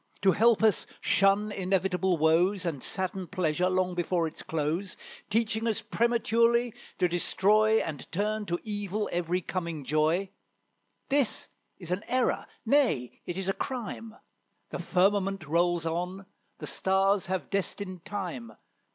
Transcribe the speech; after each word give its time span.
To 0.23 0.31
help 0.31 0.63
us 0.63 0.87
shun 0.99 1.51
inevitable 1.51 2.17
woes, 2.17 2.65
And 2.65 2.81
sadden 2.81 3.27
pleasure 3.27 3.69
long 3.69 3.93
before 3.93 4.25
its 4.25 4.41
close; 4.41 4.97
Teaching 5.29 5.67
us 5.67 5.83
prematurely 5.83 6.73
to 6.97 7.07
destroy, 7.07 7.77
And 7.81 8.11
turn 8.11 8.47
to 8.47 8.57
evil 8.63 9.07
every 9.11 9.41
coming 9.41 9.83
joy, 9.85 10.31
This 11.09 11.49
is 11.77 11.91
an 11.91 12.03
error, 12.07 12.47
nay, 12.65 13.21
it 13.27 13.37
is 13.37 13.47
a 13.47 13.53
crime. 13.53 14.15
The 14.71 14.79
firmament 14.79 15.45
rolls 15.45 15.85
on, 15.85 16.25
the 16.57 16.65
stars 16.65 17.27
have 17.27 17.51
destined 17.51 18.03
time. 18.03 18.53